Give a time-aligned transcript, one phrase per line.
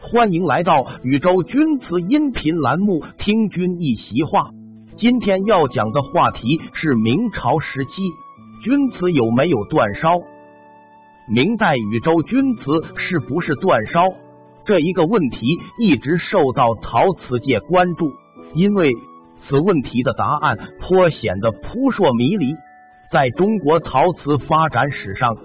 [0.00, 4.50] 欢迎来到宇宙钧瓷音频栏目《听君一席话》。
[4.98, 7.90] 今天要讲的话题是明朝时期
[8.62, 10.20] 钧瓷有没有断烧？
[11.28, 12.62] 明代禹州钧瓷
[12.96, 14.06] 是不是断烧？
[14.66, 18.12] 这一个问题一直受到陶瓷界关注，
[18.54, 18.90] 因为
[19.48, 22.54] 此问题的答案颇显得扑朔迷离。
[23.10, 25.36] 在中国陶瓷发展史上，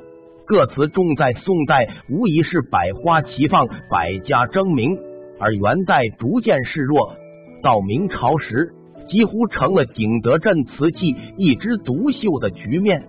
[0.46, 4.98] 各瓷重在宋代无疑是百花齐放、百家争鸣，
[5.40, 7.16] 而元代逐渐示弱，
[7.62, 8.74] 到明朝时
[9.10, 13.08] 几乎成了景德镇瓷器一枝独秀的局面。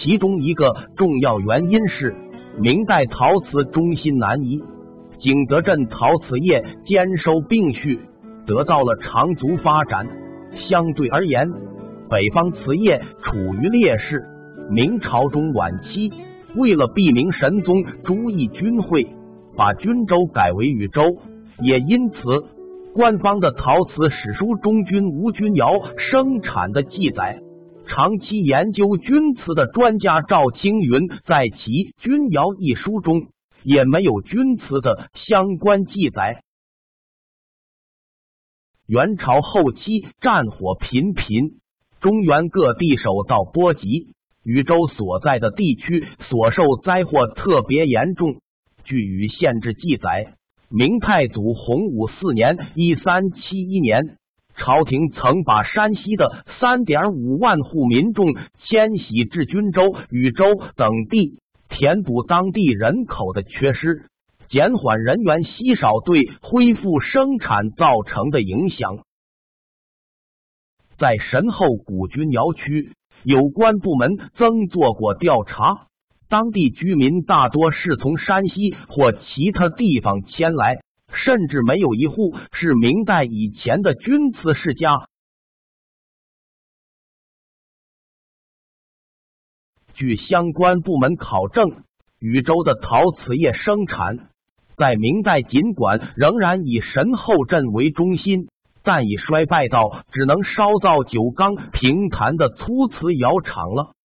[0.00, 2.14] 其中一个重要原因是
[2.56, 4.62] 明代陶瓷中心南移，
[5.18, 7.98] 景德镇陶瓷业兼收并蓄。
[8.46, 10.06] 得到了长足发展。
[10.68, 11.52] 相对而言，
[12.08, 14.24] 北方瓷业处于劣势。
[14.70, 16.10] 明朝中晚期，
[16.56, 19.06] 为了避明神宗朱翊钧会
[19.56, 21.02] 把钧州改为禹州，
[21.60, 22.16] 也因此，
[22.94, 27.38] 官方的陶瓷史书中钧吴钧窑生产的记载。
[27.88, 31.56] 长期研究钧瓷的专家赵青云在其
[32.00, 33.28] 《钧窑》一书中
[33.62, 36.44] 也没有钧瓷的相关记载。
[38.86, 41.58] 元朝后期战火频频，
[42.00, 44.14] 中原各地受到波及，
[44.44, 48.36] 禹州所在的地区所受灾祸特别严重。
[48.84, 50.34] 据禹县志记载，
[50.70, 54.18] 明太祖洪武四年（一三七一年），
[54.58, 60.44] 朝廷曾把山西的三点五万户民众迁徙至均州、禹州
[60.76, 64.04] 等地，填补当地人口的缺失。
[64.50, 68.98] 减缓人员稀少对恢复生产造成的影响。
[70.96, 72.92] 在神后古军窑区，
[73.24, 75.86] 有关部门曾做过调查，
[76.30, 80.80] 当地居民大多是从山西或其他地方迁来，
[81.24, 84.94] 甚至没有一户是明代以前的钧瓷世家。
[89.94, 91.82] 据相关部门考证，
[92.20, 94.30] 禹州的陶瓷业生产。
[94.76, 98.48] 在明代，尽管仍然以神后镇为中心，
[98.84, 103.96] 但已衰败到只能烧造酒缸平坛的粗瓷窑厂了。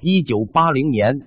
[0.00, 1.22] 一九八零年，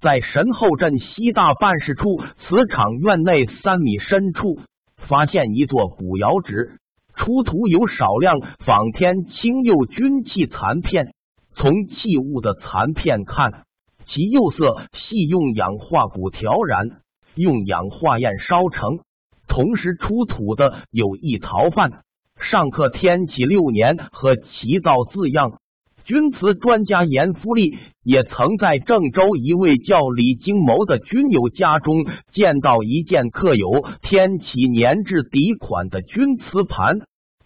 [0.00, 4.60] 在神后镇西大办事处瓷厂院内三米深处，
[4.96, 6.78] 发现一座古窑址。
[7.16, 11.14] 出土有少量仿天青釉钧器残片，
[11.56, 13.64] 从器物的残片看，
[14.06, 17.00] 其釉色系用氧化钴调染，
[17.34, 19.00] 用氧化焰烧成。
[19.48, 22.04] 同时出土的有一陶范，
[22.38, 25.58] 上刻“天启六年”和“其造”字样。
[26.04, 33.68] 钧瓷专家严复利也曾在郑州一位叫李经谋的钧友家中见到一件刻有
[34.02, 36.98] “天启年”制底款的钧瓷盘。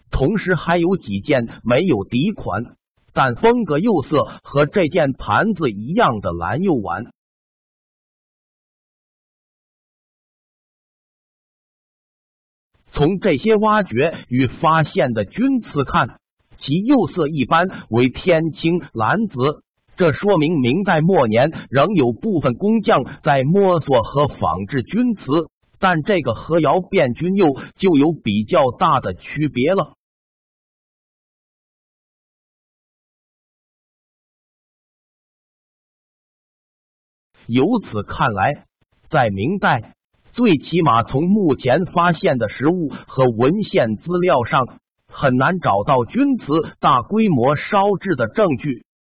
[0.09, 2.63] 同时还有几件没有底款，
[3.13, 7.05] 但风格釉色和这件盘子一样的蓝釉碗。
[12.93, 16.19] 从这些挖掘与发现的钧瓷看，
[16.59, 19.63] 其釉色一般为天青蓝紫，
[19.95, 25.21] 这说明明代末年仍有部分工匠在摸索和仿制钧瓷，
[25.79, 29.93] 但这个和窑变钧釉就有比较大的区别了。
[37.47, 38.65] 由此看来，
[39.09, 39.95] 在明代，
[40.33, 44.79] 最起码从目前发现的实物和文献资料上，
[45.19, 46.45] 很难找到钧瓷
[46.79, 48.86] 大规模烧制的证据。